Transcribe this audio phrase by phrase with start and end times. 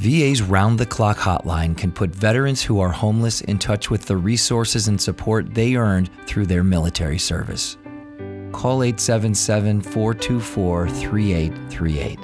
[0.00, 4.16] VA's round the clock hotline can put veterans who are homeless in touch with the
[4.16, 7.76] resources and support they earned through their military service.
[8.50, 12.18] Call 877 424 3838.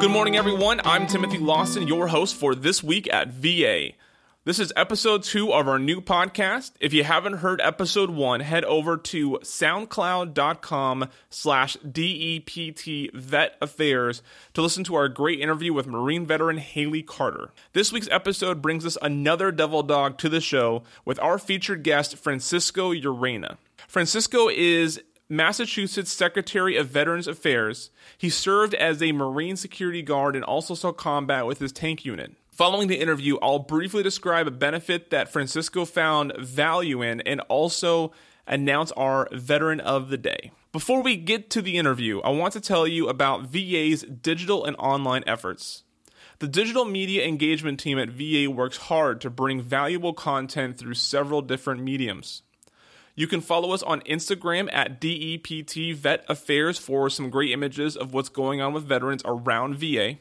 [0.00, 0.80] Good morning, everyone.
[0.86, 3.90] I'm Timothy Lawson, your host for This Week at VA.
[4.44, 6.70] This is episode two of our new podcast.
[6.80, 14.22] If you haven't heard episode one, head over to soundcloud.com slash DEPT Vet Affairs
[14.54, 17.50] to listen to our great interview with Marine veteran Haley Carter.
[17.74, 22.16] This week's episode brings us another devil dog to the show with our featured guest,
[22.16, 23.58] Francisco Urena.
[23.88, 27.90] Francisco is Massachusetts Secretary of Veterans Affairs.
[28.16, 32.32] He served as a Marine security guard and also saw combat with his tank unit.
[32.58, 38.10] Following the interview, I'll briefly describe a benefit that Francisco found value in and also
[38.48, 40.50] announce our Veteran of the Day.
[40.72, 44.74] Before we get to the interview, I want to tell you about VA's digital and
[44.76, 45.84] online efforts.
[46.40, 51.42] The digital media engagement team at VA works hard to bring valuable content through several
[51.42, 52.42] different mediums.
[53.14, 58.12] You can follow us on Instagram at DEPT Vet Affairs for some great images of
[58.12, 60.18] what's going on with veterans around VA.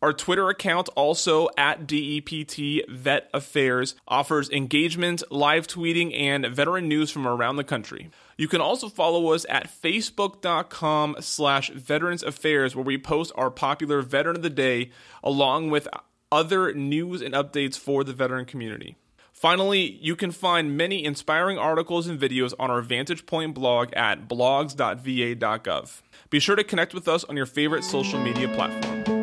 [0.00, 7.10] Our Twitter account, also at DEPT Vet Affairs, offers engagement, live tweeting, and veteran news
[7.10, 8.08] from around the country.
[8.36, 14.00] You can also follow us at facebook.com slash veterans affairs, where we post our popular
[14.00, 14.92] Veteran of the Day,
[15.24, 15.88] along with
[16.30, 18.96] other news and updates for the veteran community.
[19.32, 24.28] Finally, you can find many inspiring articles and videos on our Vantage Point blog at
[24.28, 26.02] blogs.va.gov.
[26.30, 29.17] Be sure to connect with us on your favorite social media platform.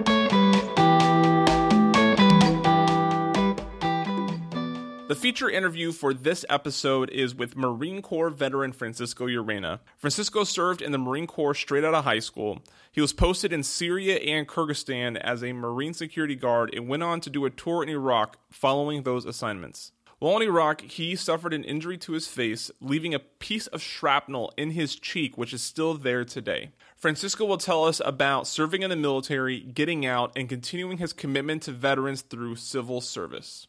[5.07, 9.79] The feature interview for this episode is with Marine Corps veteran Francisco Urena.
[9.97, 12.63] Francisco served in the Marine Corps straight out of high school.
[12.91, 17.21] He was posted in Syria and Kyrgyzstan as a Marine security guard and went on
[17.21, 19.91] to do a tour in Iraq following those assignments.
[20.17, 24.51] While in Iraq, he suffered an injury to his face, leaving a piece of shrapnel
[24.57, 26.71] in his cheek, which is still there today.
[26.95, 31.61] Francisco will tell us about serving in the military, getting out, and continuing his commitment
[31.61, 33.67] to veterans through civil service.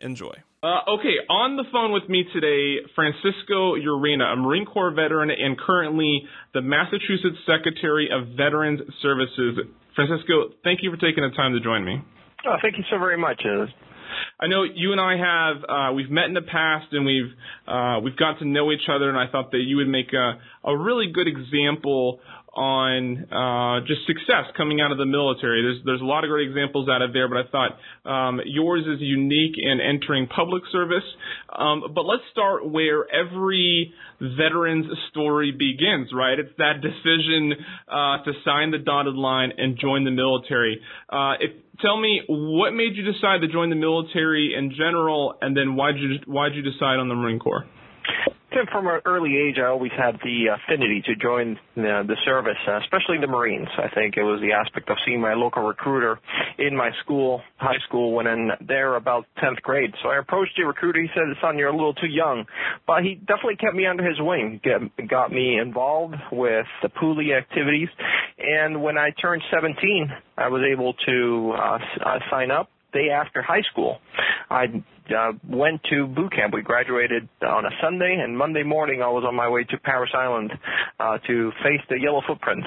[0.00, 0.34] Enjoy.
[0.62, 5.58] Uh, okay, on the phone with me today, Francisco Urena, a Marine Corps veteran and
[5.58, 6.22] currently
[6.52, 9.58] the Massachusetts Secretary of Veterans Services.
[9.94, 12.02] Francisco, thank you for taking the time to join me.
[12.46, 13.42] Oh, thank you so very much.
[13.44, 13.66] Uh,
[14.40, 17.32] I know you and I have uh, we've met in the past and we've
[17.66, 20.38] uh, we've got to know each other, and I thought that you would make a
[20.64, 22.20] a really good example
[22.54, 25.62] on uh, just success coming out of the military.
[25.62, 27.70] There's there's a lot of great examples out of there, but I thought
[28.08, 31.04] um, yours is unique in entering public service.
[31.56, 36.38] Um, but let's start where every veteran's story begins, right?
[36.38, 37.52] It's that decision
[37.88, 40.80] uh, to sign the dotted line and join the military.
[41.08, 45.56] Uh, if, tell me what made you decide to join the military in general, and
[45.56, 47.64] then why did you why did you decide on the Marine Corps?
[48.72, 52.78] From an early age, I always had the affinity to join the, the service, uh,
[52.78, 53.68] especially the Marines.
[53.76, 56.18] I think it was the aspect of seeing my local recruiter
[56.58, 59.92] in my school, high school, when in there about 10th grade.
[60.02, 61.00] So I approached the recruiter.
[61.00, 62.46] He said, son, you're a little too young.
[62.86, 67.36] But he definitely kept me under his wing, get, got me involved with the poolee
[67.36, 67.88] activities.
[68.38, 73.42] And when I turned 17, I was able to uh, uh, sign up day after
[73.42, 73.98] high school.
[74.50, 74.82] I
[75.12, 76.54] uh, went to boot camp.
[76.54, 80.10] We graduated on a Sunday, and Monday morning I was on my way to Parris
[80.14, 80.52] Island
[81.00, 82.66] uh, to face the yellow footprints.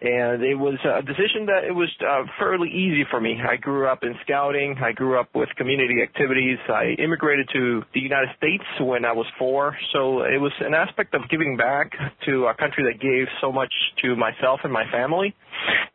[0.00, 3.34] And it was a decision that it was uh, fairly easy for me.
[3.42, 4.76] I grew up in scouting.
[4.80, 6.58] I grew up with community activities.
[6.68, 9.76] I immigrated to the United States when I was four.
[9.92, 11.90] So it was an aspect of giving back
[12.26, 13.72] to a country that gave so much
[14.02, 15.34] to myself and my family.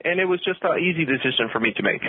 [0.03, 2.01] And it was just an easy decision for me to make.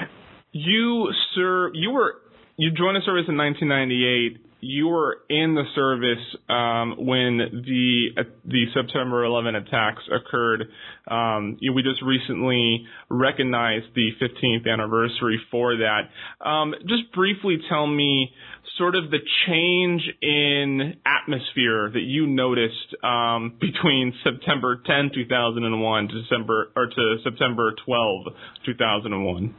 [0.51, 2.17] You, sir, you were
[2.57, 4.41] you joined the service in 1998.
[4.61, 7.37] You were in the service um, when
[7.67, 10.69] the uh, the September 11 attacks occurred.
[11.07, 16.09] Um, we just recently recognized the 15th anniversary for that.
[16.47, 18.33] Um, just briefly tell me
[18.79, 26.23] sort of the change in atmosphere that you noticed um, between September 10, 2001 to
[26.23, 28.27] December or to September 12,
[28.65, 29.55] 2001.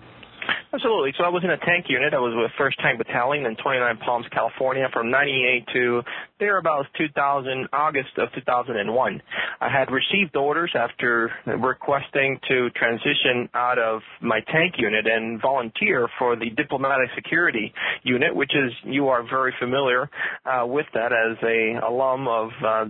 [0.73, 1.13] Absolutely.
[1.17, 2.13] So I was in a tank unit.
[2.13, 6.01] I was with 1st Tank Battalion in 29 Palms, California from 98 to
[6.39, 9.21] thereabouts 2000, August of 2001.
[9.61, 16.09] I had received orders after requesting to transition out of my tank unit and volunteer
[16.19, 20.09] for the diplomatic security unit, which is, you are very familiar
[20.45, 22.85] uh, with that as a alum of uh,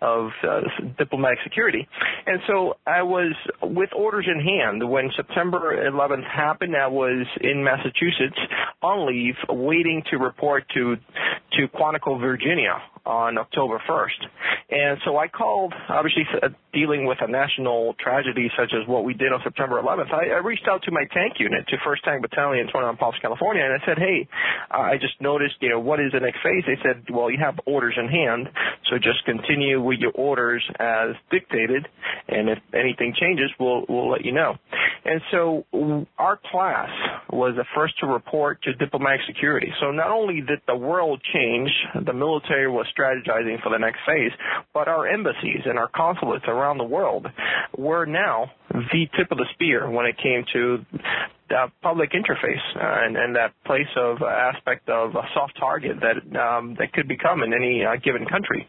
[0.00, 0.60] of uh,
[0.98, 1.86] diplomatic security.
[2.26, 6.74] And so I was with orders in hand when September 11th happened.
[6.76, 8.38] I was in Massachusetts
[8.82, 10.96] on leave, waiting to report to
[11.52, 14.26] to Quantico, Virginia, on October 1st.
[14.70, 19.14] And so I called, obviously uh, dealing with a national tragedy such as what we
[19.14, 20.12] did on September 11th.
[20.12, 23.62] I, I reached out to my tank unit, to 1st Tank Battalion, 29 Palms, California,
[23.62, 24.28] and I said, hey,
[24.70, 26.64] I just noticed, you know, what is the next phase?
[26.66, 28.48] They said, well, you have orders in hand,
[28.90, 31.86] so just continue with your orders as dictated,
[32.28, 34.56] and if anything changes, we'll, we'll let you know.
[35.04, 36.88] And so our class
[37.30, 39.70] was the first to report to diplomatic security.
[39.80, 41.70] So not only did the world change,
[42.06, 44.32] the military was strategizing for the next phase,
[44.72, 47.26] but our embassies and our consulates around the world
[47.76, 50.78] were now the tip of the spear when it came to
[51.48, 55.96] the public interface uh, and, and, that place of uh, aspect of a soft target
[56.00, 58.66] that um, that could become in any uh, given country.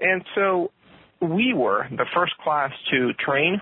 [0.00, 0.70] And so
[1.20, 3.60] we were the first class to train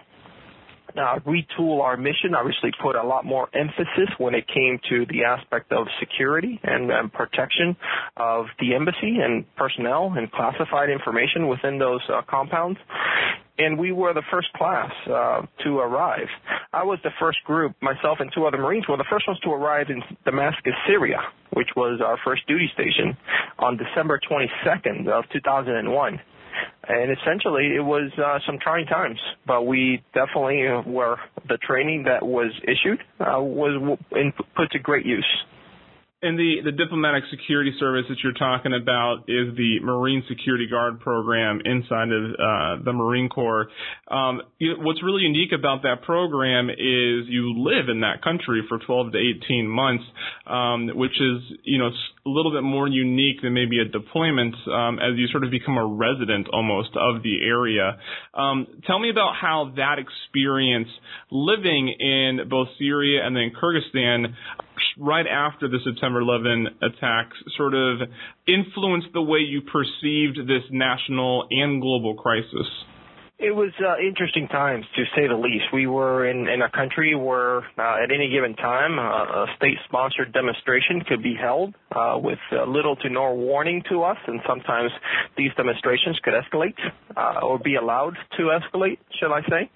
[0.97, 5.25] uh, retool our mission, obviously put a lot more emphasis when it came to the
[5.25, 7.77] aspect of security and, and protection
[8.17, 12.79] of the embassy and personnel and classified information within those uh, compounds.
[13.59, 16.29] And we were the first class uh, to arrive.
[16.73, 19.50] I was the first group, myself and two other Marines were the first ones to
[19.50, 21.19] arrive in Damascus, Syria,
[21.53, 23.17] which was our first duty station
[23.59, 26.21] on December 22nd of 2001
[26.88, 29.19] and essentially it was uh, some trying times.
[29.46, 31.17] But we definitely were
[31.49, 35.26] the training that was issued uh, was in, put to great use.
[36.24, 41.00] And the, the diplomatic security service that you're talking about is the Marine Security Guard
[41.00, 43.66] program inside of uh, the Marine Corps.
[44.06, 48.78] Um, you, what's really unique about that program is you live in that country for
[48.78, 50.04] 12 to 18 months,
[50.46, 55.00] um, which is you know a little bit more unique than maybe a deployment um,
[55.00, 57.98] as you sort of become a resident almost of the area.
[58.32, 60.86] Um, tell me about how that experience
[61.32, 64.36] living in both Syria and then Kyrgyzstan
[64.98, 68.00] right after the September 11 attacks sort of
[68.47, 72.67] influenced the way you perceived this national and global crisis?
[73.43, 75.65] It was uh, interesting times, to say the least.
[75.73, 80.33] We were in, in a country where, uh, at any given time, uh, a state-sponsored
[80.33, 84.93] demonstration could be held uh, with uh, little to no warning to us, and sometimes
[85.37, 86.79] these demonstrations could escalate
[87.17, 89.69] uh, or be allowed to escalate, shall I say.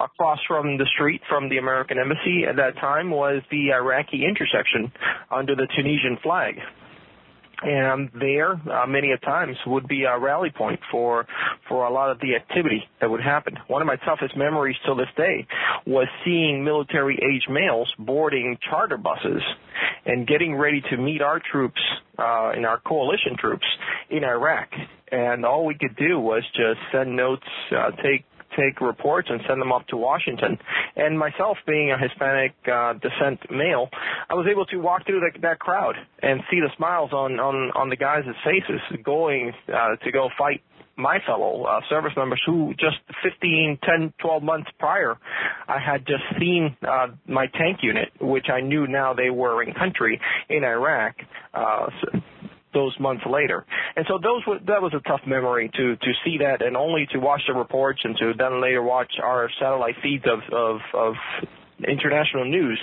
[0.00, 4.56] Across from the street from the American embassy at that time was the Iraqi interests
[4.56, 4.90] section
[5.30, 6.54] under the Tunisian flag
[7.62, 11.26] and there uh, many a times would be a rally point for
[11.68, 13.56] for a lot of the activity that would happen.
[13.68, 15.46] One of my toughest memories till this day
[15.86, 19.42] was seeing military age males boarding charter buses
[20.06, 21.80] and getting ready to meet our troops
[22.18, 23.66] uh, and our coalition troops
[24.10, 24.68] in Iraq.
[25.12, 27.46] And all we could do was just send notes,
[27.76, 28.24] uh, take
[28.56, 30.58] take reports and send them up to Washington.
[30.96, 33.88] And myself, being a Hispanic uh, descent male,
[34.28, 37.70] I was able to walk through the, that crowd and see the smiles on on
[37.74, 40.62] on the guys' faces going uh, to go fight
[41.00, 45.16] my fellow uh, service members who just 15, 10, 12 months prior,
[45.66, 49.72] I had just seen uh, my tank unit, which I knew now they were in
[49.72, 51.16] country in Iraq.
[51.54, 51.86] Uh,
[52.72, 53.64] those months later.
[53.96, 57.06] And so those were, that was a tough memory to to see that, and only
[57.12, 61.14] to watch the reports and to then later watch our satellite feeds of of, of
[61.86, 62.78] international news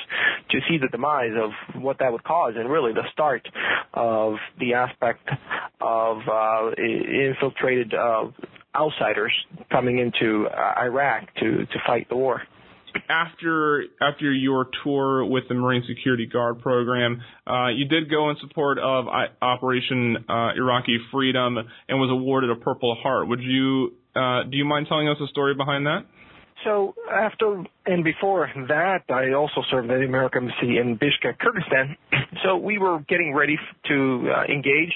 [0.49, 3.47] to see the demise of what that would cause and really the start
[3.93, 5.27] of the aspect
[5.79, 8.25] of uh, infiltrated uh,
[8.75, 9.33] outsiders
[9.71, 12.41] coming into uh, Iraq to, to fight the war
[13.09, 18.37] after after your tour with the Marine Security Guard program, uh, you did go in
[18.41, 19.05] support of
[19.41, 23.27] Operation uh, Iraqi Freedom and was awarded a Purple Heart.
[23.29, 26.05] Would you uh, do you mind telling us the story behind that?
[26.63, 31.95] So after and before that, I also served at the American Embassy in Bishkek, Kyrgyzstan.
[32.43, 34.93] So we were getting ready to uh, engage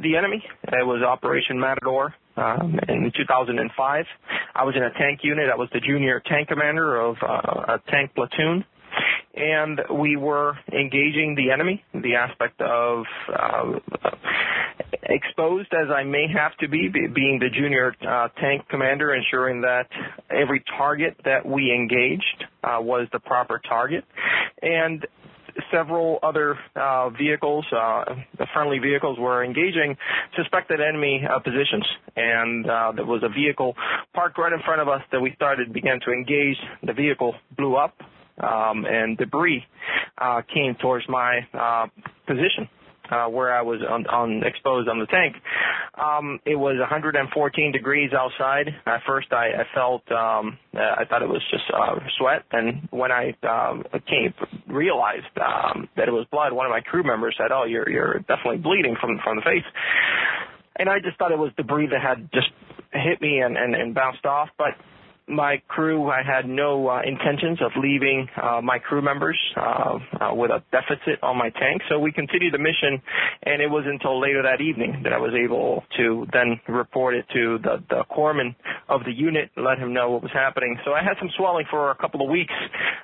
[0.00, 0.42] the enemy.
[0.64, 4.04] It was Operation Matador um, in 2005.
[4.54, 5.48] I was in a tank unit.
[5.52, 8.64] I was the junior tank commander of uh, a tank platoon
[9.34, 13.78] and we were engaging the enemy, the aspect of uh,
[15.02, 19.86] exposed as I may have to be, being the junior uh, tank commander, ensuring that
[20.30, 24.04] every target that we engaged uh, was the proper target.
[24.60, 25.06] And
[25.72, 28.04] several other uh, vehicles, uh,
[28.52, 29.96] friendly vehicles, were engaging
[30.36, 31.86] suspected enemy uh, positions,
[32.16, 33.74] and uh, there was a vehicle
[34.14, 36.56] parked right in front of us that we started began to engage.
[36.82, 37.94] The vehicle blew up,
[38.38, 39.64] um, and debris
[40.54, 41.40] came towards my
[42.26, 42.68] position
[43.10, 45.36] uh, where I was on, on exposed on the tank.
[45.94, 48.68] Um, it was 114 degrees outside.
[48.86, 53.12] At first, I, I felt um, I thought it was just uh, sweat, and when
[53.12, 54.34] I um, came
[54.66, 58.18] realized um, that it was blood, one of my crew members said, "Oh, you're you're
[58.20, 59.66] definitely bleeding from from the face."
[60.76, 62.50] And I just thought it was debris that had just
[62.92, 64.78] hit me and, and, and bounced off, but
[65.28, 70.34] my crew, I had no uh, intentions of leaving uh, my crew members uh, uh,
[70.34, 71.82] with a deficit on my tank.
[71.88, 73.00] So we continued the mission,
[73.42, 77.26] and it was until later that evening that I was able to then report it
[77.34, 78.54] to the, the corpsman
[78.88, 80.76] of the unit, let him know what was happening.
[80.84, 82.54] So I had some swelling for a couple of weeks,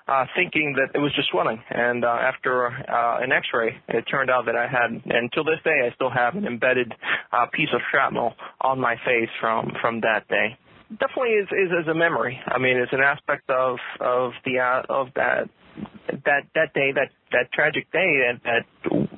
[0.09, 1.63] uh, thinking that it was just swelling.
[1.71, 5.87] And uh, after an X-ray, it turned out that I had, and till this day,
[5.87, 6.93] I still have an embedded
[7.33, 10.57] uh, piece of shrapnel on my face from from that day
[10.99, 12.39] definitely is, is is a memory.
[12.47, 15.49] I mean, it's an aspect of of the uh, of that
[16.25, 19.09] that that day that that tragic day that that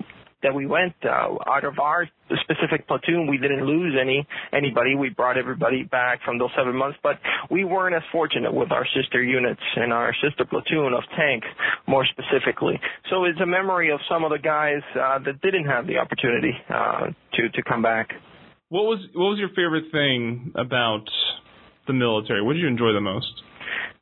[0.42, 2.09] that we went uh, out of our
[2.42, 3.26] specific platoon.
[3.26, 4.95] We didn't lose any anybody.
[4.95, 7.18] We brought everybody back from those seven months, but
[7.50, 11.42] we weren't as fortunate with our sister units and our sister platoon of tank,
[11.87, 12.78] more specifically.
[13.11, 16.52] So it's a memory of some of the guys uh, that didn't have the opportunity
[16.68, 18.11] uh, to to come back.
[18.68, 21.09] What was what was your favorite thing about
[21.86, 22.42] the military?
[22.42, 23.42] What did you enjoy the most?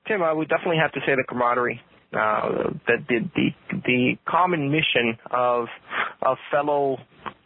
[0.06, 1.80] Tim, I would definitely have to say the camaraderie.
[2.12, 3.48] Uh, that the, the
[3.86, 5.66] the common mission of
[6.22, 6.96] of fellow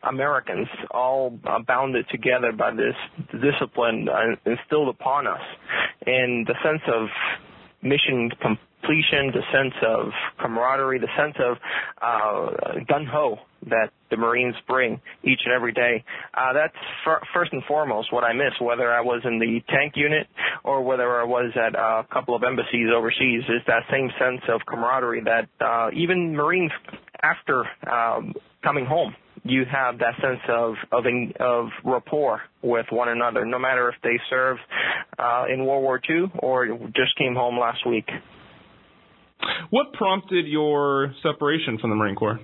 [0.02, 2.94] Americans all uh, bounded together by this
[3.32, 5.40] discipline uh, instilled upon us,
[6.04, 7.08] and the sense of
[7.82, 8.30] mission
[8.88, 11.56] completion, the sense of camaraderie, the sense of
[12.00, 13.36] uh, gun ho
[13.68, 16.02] that the Marines bring each and every day.
[16.32, 16.74] Uh, that's
[17.06, 20.26] f- first and foremost what I miss, whether I was in the tank unit
[20.64, 24.60] or whether I was at a couple of embassies overseas, is that same sense of
[24.66, 26.72] camaraderie that uh, even Marines
[27.22, 29.14] after um, coming home
[29.44, 31.04] you have that sense of of,
[31.40, 34.60] of rapport with one another, no matter if they served
[35.18, 38.08] uh, in World War II or just came home last week.
[39.70, 42.40] What prompted your separation from the Marine Corps?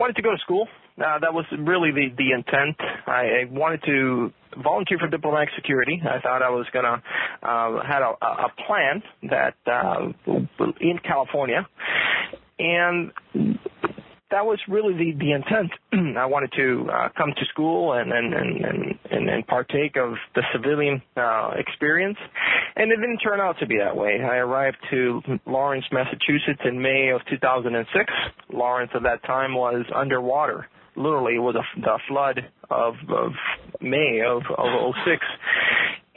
[0.00, 0.66] Wanted to go to school.
[0.98, 2.76] Uh, that was really the the intent.
[3.06, 4.32] I, I wanted to
[4.62, 6.02] volunteer for diplomatic security.
[6.02, 7.02] I thought I was gonna
[7.42, 10.08] uh, had a, a plan that uh,
[10.80, 11.68] in California,
[12.58, 13.12] and
[14.30, 15.70] that was really the the intent.
[16.18, 20.42] I wanted to uh, come to school and and and and, and partake of the
[20.52, 22.18] civilian uh, experience,
[22.78, 24.20] and it didn't turn out to be that way.
[24.22, 28.12] I arrived to Lawrence, Massachusetts, in May of 2006.
[28.52, 30.66] Lawrence at that time was underwater.
[30.96, 33.32] Literally, it was a the flood of of
[33.80, 35.24] May of of 06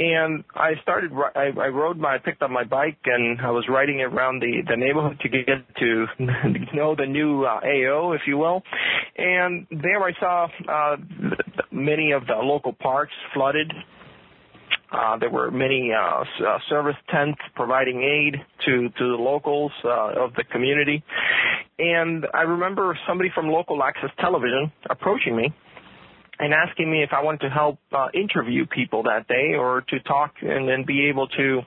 [0.02, 1.12] and I started.
[1.36, 4.64] I, I rode my, I picked up my bike, and I was riding around the
[4.68, 5.46] the neighborhood to get
[5.80, 6.06] to
[6.76, 8.64] know the new uh, AO, if you will.
[9.18, 10.96] And there I saw uh,
[11.72, 13.72] many of the local parks flooded.
[14.92, 20.24] Uh, there were many uh, uh, service tents providing aid to to the locals uh,
[20.26, 21.02] of the community,
[21.80, 25.54] and I remember somebody from local access television approaching me
[26.40, 30.00] and asking me if I wanted to help uh, interview people that day or to
[30.02, 31.62] talk and then be able to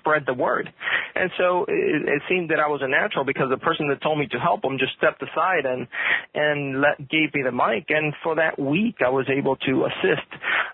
[0.00, 0.68] spread the word.
[1.14, 4.18] And so it, it seemed that I was a natural because the person that told
[4.18, 5.86] me to help them just stepped aside and
[6.34, 7.86] and let, gave me the mic.
[7.88, 10.28] And for that week, I was able to assist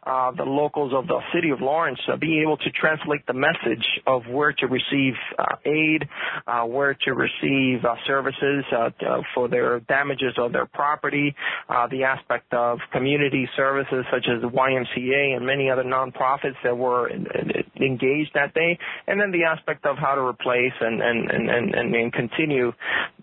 [0.05, 3.87] uh, the locals of the city of Lawrence, uh, being able to translate the message
[4.07, 6.09] of where to receive uh, aid,
[6.47, 8.91] uh, where to receive uh, services uh,
[9.35, 11.35] for their damages of their property,
[11.69, 16.77] uh, the aspect of community services such as the YMCA and many other nonprofits that
[16.77, 21.49] were engaged that day, and then the aspect of how to replace and and and
[21.75, 22.73] and, and continue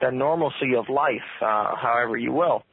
[0.01, 2.63] the normalcy of life, uh, however you will.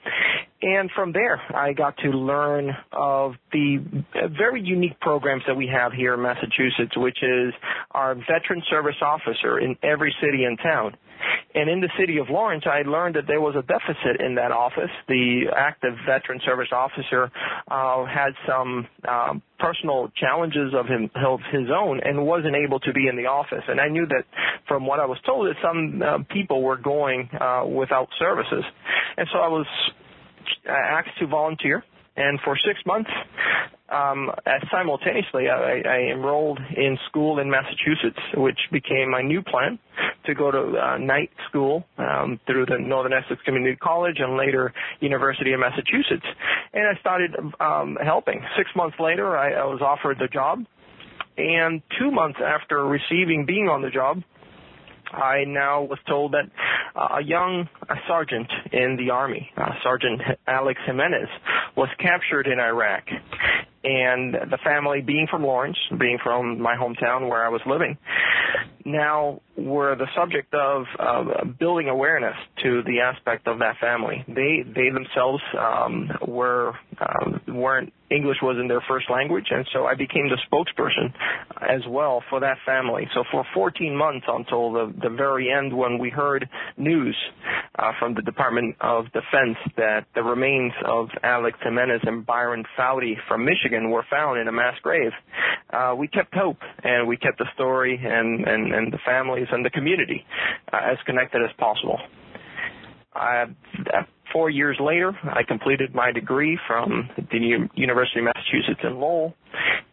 [0.63, 3.79] And from there, I got to learn of the
[4.39, 7.53] very unique programs that we have here in Massachusetts, which is
[7.91, 10.97] our veteran service officer in every city and town.
[11.55, 14.53] And in the city of Lawrence, I learned that there was a deficit in that
[14.53, 14.91] office.
[15.09, 17.31] The active veteran service officer
[17.71, 22.93] uh, had some um, personal challenges of, him, of his own and wasn't able to
[22.93, 23.63] be in the office.
[23.69, 24.25] And I knew that
[24.69, 28.65] from what I was told that some uh, people were going uh, without services.
[29.17, 29.67] And so I was
[30.67, 31.83] asked to volunteer
[32.17, 33.11] and for six months,
[33.91, 34.31] um,
[34.71, 39.79] simultaneously, I, I enrolled in school in Massachusetts, which became my new plan
[40.25, 44.73] to go to uh, night school um, through the Northern Essex Community College and later
[45.01, 46.27] University of Massachusetts.
[46.73, 48.43] And I started um, helping.
[48.57, 50.65] Six months later, I, I was offered the job.
[51.37, 54.23] And two months after receiving being on the job,
[55.13, 56.51] I now was told that
[56.95, 61.29] uh, a young a sergeant in the army, uh, Sergeant Alex Jimenez,
[61.77, 63.05] was captured in Iraq.
[63.85, 67.97] And the family, being from Lawrence, being from my hometown where I was living,
[68.85, 74.25] now were the subject of uh, building awareness to the aspect of that family.
[74.27, 79.95] They they themselves um, were um, weren't English wasn't their first language, and so I
[79.95, 81.13] became the spokesperson
[81.61, 83.09] as well for that family.
[83.15, 87.17] So for 14 months until the the very end, when we heard news
[87.79, 93.15] uh, from the Department of Defense that the remains of Alex Jimenez and Byron Fouty
[93.29, 95.13] from Michigan were found in a mass grave,
[95.73, 99.65] uh, we kept hope and we kept the story and and, and the families and
[99.65, 100.25] the community
[100.73, 101.99] uh, as connected as possible.
[103.15, 103.45] I,
[103.95, 104.03] uh,
[104.33, 109.35] four years later, I completed my degree from the University of Massachusetts in Lowell,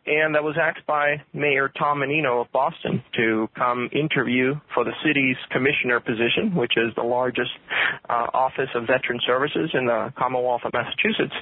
[0.06, 4.92] and I was asked by Mayor Tom Menino of Boston to come interview for the
[5.06, 7.52] city's commissioner position, which is the largest
[8.10, 11.36] uh, office of veteran services in the Commonwealth of Massachusetts.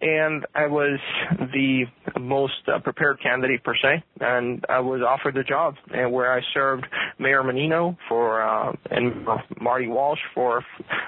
[0.00, 0.98] And I was
[1.38, 1.84] the
[2.20, 6.42] most uh, prepared candidate per se, and I was offered the job, and where I
[6.52, 6.86] served
[7.18, 9.26] Mayor Menino for uh, and
[9.60, 10.62] Marty Walsh for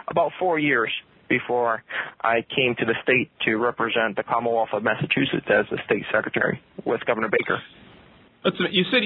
[0.08, 0.90] about four years
[1.28, 1.82] before
[2.20, 6.60] I came to the state to represent the Commonwealth of Massachusetts as the state secretary
[6.84, 7.60] with Governor Baker.
[8.44, 9.02] That's, you said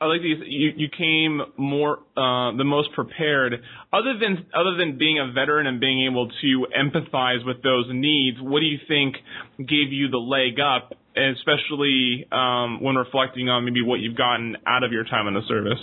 [0.00, 0.38] I like these.
[0.46, 3.62] You you came more uh, the most prepared.
[3.92, 8.38] Other than other than being a veteran and being able to empathize with those needs,
[8.40, 9.16] what do you think
[9.58, 10.94] gave you the leg up,
[11.36, 15.42] especially um, when reflecting on maybe what you've gotten out of your time in the
[15.48, 15.80] service?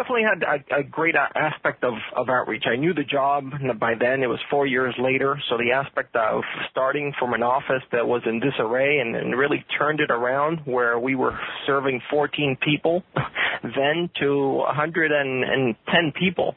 [0.00, 2.64] definitely had a, a great aspect of, of outreach.
[2.66, 3.44] I knew the job
[3.78, 4.22] by then.
[4.22, 5.40] It was four years later.
[5.50, 9.64] So the aspect of starting from an office that was in disarray and, and really
[9.78, 13.02] turned it around where we were serving 14 people
[13.62, 16.54] then to 110 people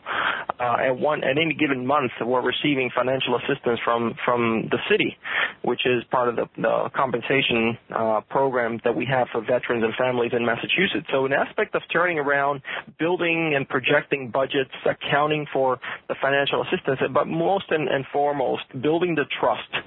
[0.59, 5.17] uh, at one at any given month were receiving financial assistance from from the city,
[5.63, 9.93] which is part of the, the compensation uh, program that we have for veterans and
[9.95, 11.07] families in Massachusetts.
[11.11, 12.61] So an aspect of turning around,
[12.99, 19.15] building and projecting budgets, accounting for the financial assistance, but most and, and foremost, building
[19.15, 19.85] the trust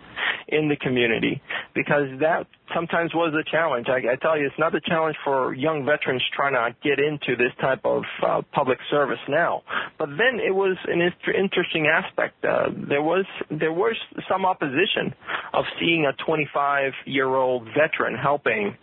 [0.49, 1.43] in the community
[1.75, 3.87] because that sometimes was a challenge.
[3.89, 7.37] I, I tell you, it's not a challenge for young veterans trying to get into
[7.37, 9.63] this type of uh, public service now.
[9.99, 11.01] But then it was an
[11.35, 12.45] interesting aspect.
[12.45, 13.97] Uh, there was there was
[14.29, 15.15] some opposition
[15.53, 18.77] of seeing a 25 year old veteran helping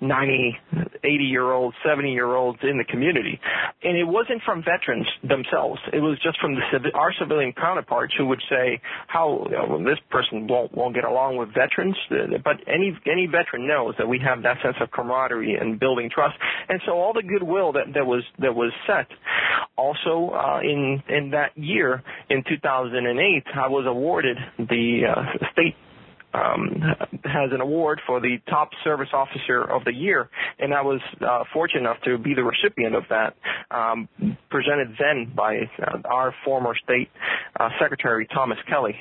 [0.00, 0.58] 90,
[1.04, 3.38] 80 year olds, 70 year olds in the community.
[3.82, 5.80] And it wasn't from veterans themselves.
[5.92, 9.98] It was just from the, our civilian counterparts who would say how you know, this
[10.10, 11.96] person won't, won't get along with veterans.
[12.10, 16.36] But any, any veteran knows that we have that sense of camaraderie and building trust.
[16.68, 19.06] And so all the goodwill that, that was, that was set.
[19.76, 25.76] Also, uh, in, in that year, in 2008, I was awarded the uh, state
[26.34, 26.82] um,
[27.24, 31.44] has an award for the top service officer of the year, and I was uh,
[31.52, 33.34] fortunate enough to be the recipient of that,
[33.70, 34.08] um,
[34.50, 37.08] presented then by uh, our former state
[37.58, 38.94] uh, secretary Thomas Kelly.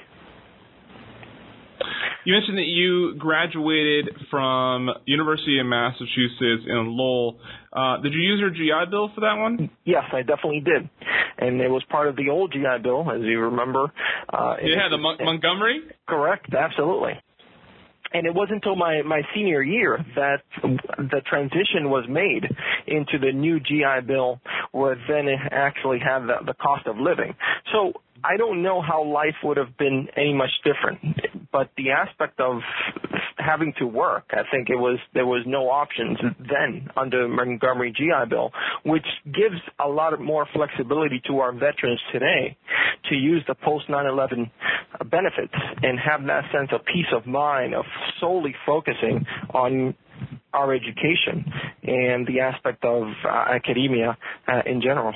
[2.25, 7.39] You mentioned that you graduated from University of Massachusetts in Lowell.
[7.71, 9.69] Uh, did you use your GI Bill for that one?
[9.85, 10.89] Yes, I definitely did,
[11.39, 13.91] and it was part of the old GI Bill, as you remember.
[14.31, 15.81] Uh, yeah, the Mon- Montgomery.
[16.07, 17.13] Correct, absolutely
[18.13, 22.43] and it wasn't until my, my senior year that the transition was made
[22.87, 24.39] into the new GI Bill
[24.71, 27.35] where then it actually had the, the cost of living.
[27.71, 27.93] So
[28.23, 30.99] I don't know how life would have been any much different,
[31.51, 32.61] but the aspect of
[33.37, 37.93] having to work, I think it was there was no options then under the Montgomery
[37.95, 38.51] GI Bill,
[38.85, 42.57] which gives a lot more flexibility to our veterans today
[43.09, 44.51] to use the post 9/11
[45.09, 47.85] benefits and have that sense of peace of mind of
[48.19, 49.95] solely focusing on
[50.53, 51.45] our education
[51.83, 55.13] and the aspect of uh, academia uh, in general.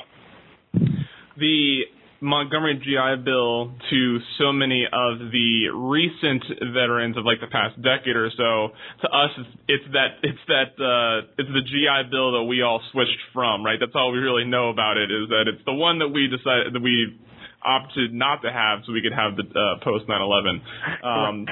[1.38, 1.82] The
[2.24, 8.16] Montgomery GI Bill to so many of the recent veterans of like the past decade
[8.16, 8.72] or so.
[9.04, 9.32] To us,
[9.68, 13.76] it's, that it's that uh, it's the GI Bill that we all switched from, right?
[13.76, 16.72] That's all we really know about it is that it's the one that we decided
[16.72, 17.20] that we
[17.60, 20.64] opted not to have, so we could have the uh, post 9/11.
[21.04, 21.46] Um,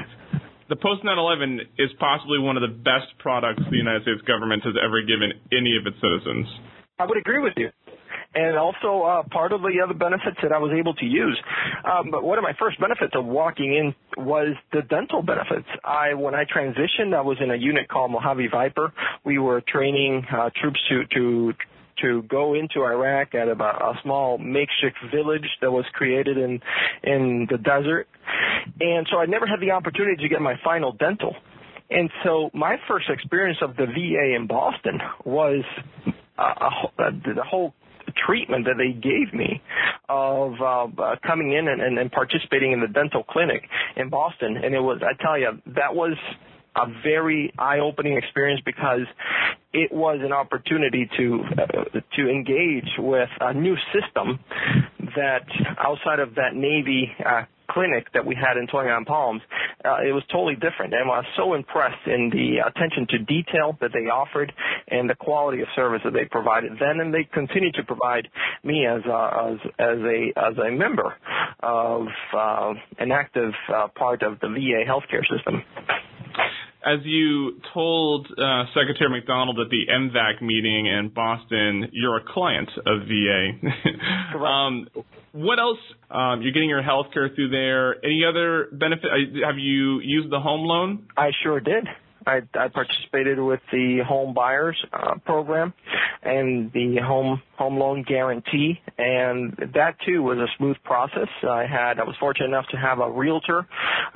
[0.72, 4.76] the post 9/11 is possibly one of the best products the United States government has
[4.80, 6.48] ever given any of its citizens.
[6.98, 7.72] I would agree with you
[8.34, 11.40] and also uh, part of the other benefits that I was able to use.
[11.84, 15.68] Um, but one of my first benefits of walking in was the dental benefits.
[15.84, 18.94] I when I transitioned, I was in a unit called Mojave Viper.
[19.26, 21.54] We were training uh, troops to to
[22.02, 26.62] to go into Iraq at a, a small makeshift village that was created in
[27.04, 28.08] in the desert,
[28.80, 31.36] and so I never had the opportunity to get my final dental.
[31.90, 35.66] And so my first experience of the VA in Boston was
[36.38, 37.74] uh, a, the whole
[38.26, 39.62] treatment that they gave me
[40.10, 43.64] of uh, uh, coming in and, and, participating in the dental clinic
[43.96, 44.58] in Boston.
[44.58, 46.18] And it was, I tell you, that was
[46.76, 49.08] a very eye-opening experience because
[49.74, 54.40] it was an opportunity to uh, to engage with a new system
[55.16, 55.46] that
[55.78, 59.42] outside of that Navy uh, clinic that we had in 29 Palms,
[59.86, 60.94] uh, it was totally different.
[60.94, 64.52] And I was so impressed in the attention to detail that they offered
[64.88, 68.28] and the quality of service that they provided then, and they continue to provide
[68.64, 71.16] me as a, as, as a as a member
[71.62, 75.64] of uh, an active uh, part of the VA healthcare system
[76.86, 82.70] as you told uh, Secretary McDonald at the MVAC meeting in Boston, you're a client
[82.86, 84.38] of VA.
[84.44, 84.88] um,
[85.32, 85.80] what else?
[86.10, 88.04] Um, you're getting your health care through there.
[88.04, 89.06] Any other benefit?
[89.06, 91.08] Uh, have you used the home loan?
[91.16, 91.88] I sure did.
[92.26, 95.74] I, I participated with the home buyers uh, program
[96.24, 101.28] and the home home loan guarantee, and that too was a smooth process.
[101.44, 103.68] I had I was fortunate enough to have a realtor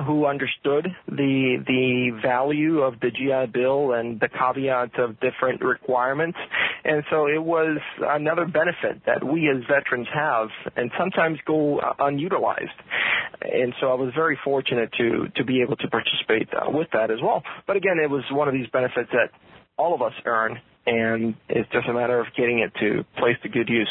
[0.06, 6.38] who understood the the value of the GI Bill and the caveats of different requirements,
[6.84, 12.70] and so it was another benefit that we as veterans have, and sometimes go unutilized.
[13.42, 17.10] And so I was very fortunate to to be able to participate uh, with that
[17.10, 17.44] as well.
[17.68, 19.32] But again, it was one of these benefits that
[19.78, 23.50] all of us earn, and it's just a matter of getting it to place to
[23.50, 23.90] good use.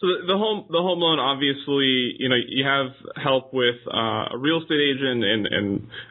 [0.00, 4.36] So the, the home the home loan obviously you know you have help with uh,
[4.36, 5.66] a real estate agent and and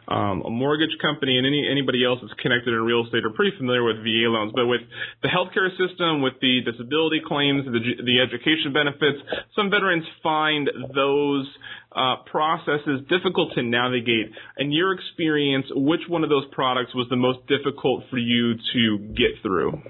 [0.08, 3.56] um, a mortgage company and any anybody else that's connected in real estate are pretty
[3.56, 4.52] familiar with VA loans.
[4.54, 4.82] But with
[5.22, 9.22] the healthcare system, with the disability claims, the the education benefits,
[9.54, 11.46] some veterans find those
[11.94, 14.30] uh, processes difficult to navigate.
[14.58, 18.98] In your experience, which one of those products was the most difficult for you to
[19.14, 19.80] get through?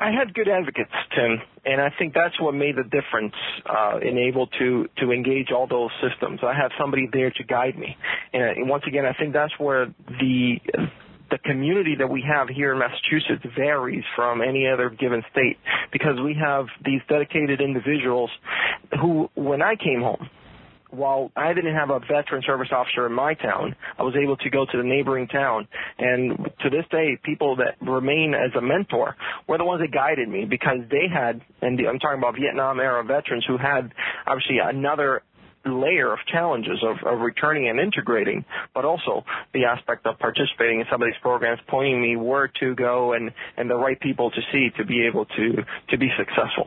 [0.00, 3.34] I had good advocates, Tim, and I think that's what made the difference
[3.66, 6.40] uh, in able to to engage all those systems.
[6.42, 7.96] I have somebody there to guide me,
[8.32, 10.56] and, and once again, I think that's where the
[11.30, 15.58] the community that we have here in Massachusetts varies from any other given state
[15.92, 18.30] because we have these dedicated individuals
[19.00, 20.28] who, when I came home,
[20.90, 24.50] while I didn't have a veteran service officer in my town, I was able to
[24.50, 25.68] go to the neighboring town.
[25.98, 30.28] And to this day, people that remain as a mentor were the ones that guided
[30.28, 33.92] me because they had, and I'm talking about Vietnam era veterans who had
[34.26, 35.22] obviously another
[35.66, 40.86] layer of challenges of, of returning and integrating, but also the aspect of participating in
[40.90, 44.40] some of these programs, pointing me where to go and, and the right people to
[44.52, 46.66] see to be able to, to be successful.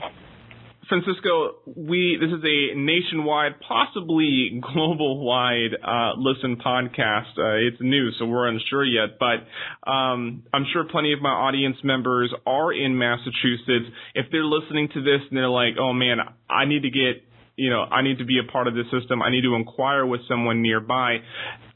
[1.02, 7.34] Francisco, we this is a nationwide, possibly global-wide uh, listen podcast.
[7.36, 11.78] Uh, it's new, so we're unsure yet, but um, I'm sure plenty of my audience
[11.84, 13.90] members are in Massachusetts.
[14.14, 16.18] If they're listening to this and they're like, "Oh man,
[16.50, 17.24] I need to get."
[17.56, 19.22] You know, I need to be a part of this system.
[19.22, 21.18] I need to inquire with someone nearby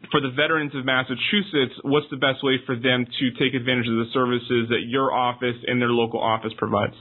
[0.09, 3.93] for the veterans of Massachusetts, what's the best way for them to take advantage of
[3.93, 6.95] the services that your office and their local office provides?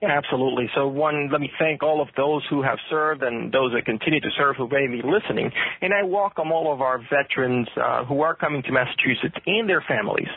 [0.00, 0.70] Absolutely.
[0.76, 4.20] So one, let me thank all of those who have served and those that continue
[4.20, 5.50] to serve who may be listening.
[5.80, 9.84] And I welcome all of our veterans uh, who are coming to Massachusetts and their
[9.88, 10.28] families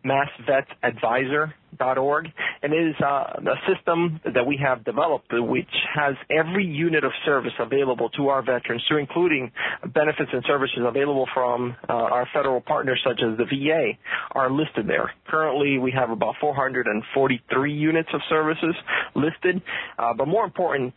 [0.04, 1.50] massvetsadvisor.org
[1.98, 2.28] org,
[2.62, 7.12] and it is uh, a system that we have developed which has every unit of
[7.24, 9.50] service available to our veterans, to including
[9.94, 13.92] benefits and services available from uh, our federal partners such as the VA
[14.32, 15.12] are listed there.
[15.28, 18.74] Currently, we have about 443 units of services
[19.14, 19.62] listed,
[19.98, 20.92] uh, but more important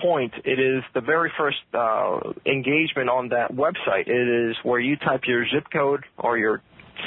[0.00, 4.08] point, it is the very first uh, engagement on that website.
[4.08, 6.60] It is where you type your zip code or your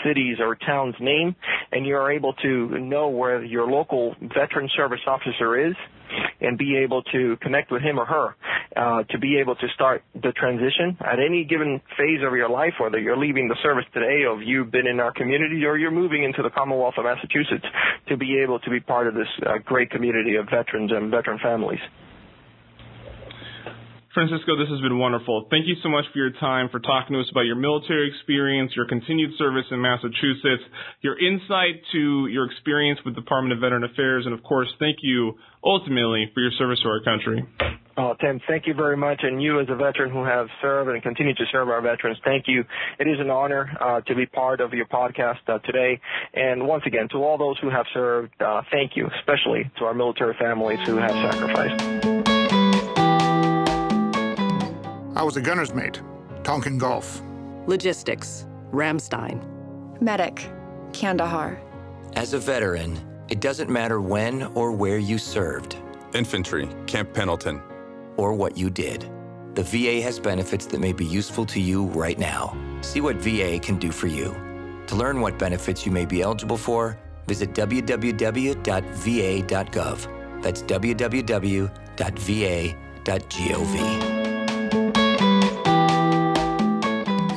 [0.03, 1.35] city's or town's name,
[1.71, 5.75] and you are able to know where your local veteran service officer is
[6.41, 8.35] and be able to connect with him or her
[8.75, 12.73] uh, to be able to start the transition at any given phase of your life,
[12.79, 16.23] whether you're leaving the service today or you've been in our community or you're moving
[16.23, 17.65] into the Commonwealth of Massachusetts
[18.07, 21.39] to be able to be part of this uh, great community of veterans and veteran
[21.41, 21.79] families.
[24.15, 25.45] Francisco, this has been wonderful.
[25.51, 28.71] Thank you so much for your time, for talking to us about your military experience,
[28.73, 30.63] your continued service in Massachusetts,
[31.01, 34.99] your insight to your experience with the Department of Veteran Affairs, and of course, thank
[35.01, 35.33] you
[35.65, 37.43] ultimately for your service to our country.
[37.97, 39.19] Oh, Tim, thank you very much.
[39.23, 42.45] And you, as a veteran who have served and continue to serve our veterans, thank
[42.47, 42.63] you.
[42.99, 45.99] It is an honor uh, to be part of your podcast uh, today.
[46.33, 49.93] And once again, to all those who have served, uh, thank you, especially to our
[49.93, 52.14] military families who have sacrificed.
[55.15, 56.01] I was a gunner's mate,
[56.43, 57.21] Tonkin Gulf.
[57.67, 59.41] Logistics, Ramstein.
[60.01, 60.49] Medic,
[60.91, 61.57] Kandahar.
[62.13, 62.99] As a veteran,
[63.29, 65.77] it doesn't matter when or where you served.
[66.13, 67.61] Infantry, Camp Pendleton.
[68.17, 69.09] Or what you did.
[69.55, 72.57] The VA has benefits that may be useful to you right now.
[72.81, 74.35] See what VA can do for you.
[74.87, 78.63] To learn what benefits you may be eligible for, visit www.va.gov.
[80.43, 81.75] That's www.va.gov.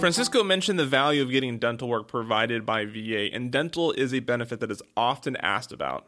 [0.00, 4.20] Francisco mentioned the value of getting dental work provided by VA, and dental is a
[4.20, 6.06] benefit that is often asked about.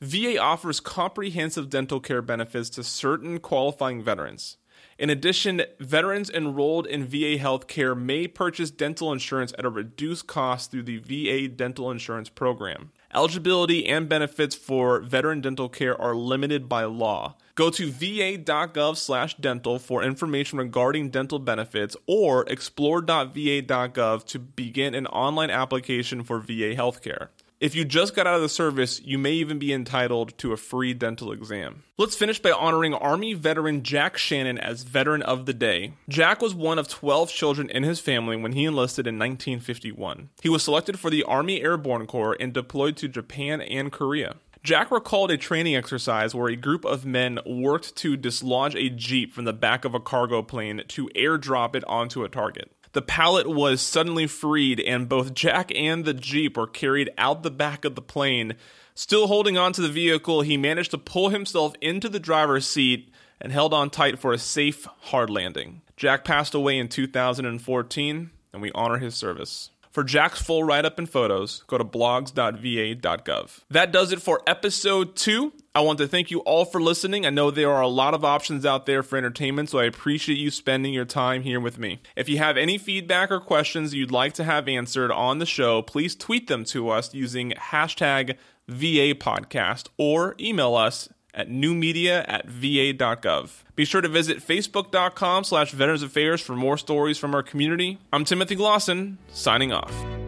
[0.00, 4.56] VA offers comprehensive dental care benefits to certain qualifying veterans.
[4.98, 10.26] In addition, veterans enrolled in VA health care may purchase dental insurance at a reduced
[10.26, 12.90] cost through the VA Dental Insurance Program.
[13.14, 17.36] Eligibility and benefits for veteran dental care are limited by law.
[17.54, 26.22] Go to va.gov/dental for information regarding dental benefits or explore.va.gov to begin an online application
[26.22, 27.28] for VA healthcare.
[27.62, 30.56] If you just got out of the service, you may even be entitled to a
[30.56, 31.84] free dental exam.
[31.96, 35.92] Let's finish by honoring Army veteran Jack Shannon as Veteran of the Day.
[36.08, 40.30] Jack was one of 12 children in his family when he enlisted in 1951.
[40.42, 44.34] He was selected for the Army Airborne Corps and deployed to Japan and Korea.
[44.64, 49.32] Jack recalled a training exercise where a group of men worked to dislodge a Jeep
[49.32, 52.72] from the back of a cargo plane to airdrop it onto a target.
[52.92, 57.50] The pallet was suddenly freed, and both Jack and the Jeep were carried out the
[57.50, 58.54] back of the plane.
[58.94, 63.10] Still holding on to the vehicle, he managed to pull himself into the driver's seat
[63.40, 65.80] and held on tight for a safe, hard landing.
[65.96, 69.70] Jack passed away in 2014, and we honor his service.
[69.90, 73.60] For Jack's full write up and photos, go to blogs.va.gov.
[73.70, 75.52] That does it for episode two.
[75.74, 77.24] I want to thank you all for listening.
[77.24, 80.36] I know there are a lot of options out there for entertainment, so I appreciate
[80.36, 82.00] you spending your time here with me.
[82.14, 85.80] If you have any feedback or questions you'd like to have answered on the show,
[85.80, 88.36] please tweet them to us using hashtag
[88.68, 93.62] VA podcast or email us at newmedia at va.gov.
[93.74, 97.98] Be sure to visit facebook.com slash veterans affairs for more stories from our community.
[98.12, 100.21] I'm Timothy Lawson, signing off.